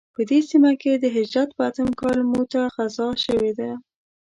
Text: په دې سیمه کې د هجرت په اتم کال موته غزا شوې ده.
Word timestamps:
په 0.15 0.21
دې 0.29 0.39
سیمه 0.49 0.71
کې 0.81 0.91
د 0.95 1.05
هجرت 1.15 1.49
په 1.57 1.61
اتم 1.69 1.89
کال 2.01 2.19
موته 2.31 2.61
غزا 2.75 3.09
شوې 3.25 3.51
ده. 3.59 3.71